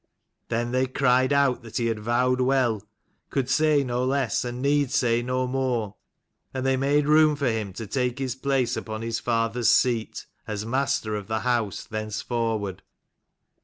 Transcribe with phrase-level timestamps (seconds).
[0.47, 2.81] Then they cried out that he had vowed well;
[3.29, 5.93] could say no less and need say no more:
[6.55, 10.65] and they made room for him to take his place upon his father's seat, as
[10.65, 12.81] master of the house thenceforward.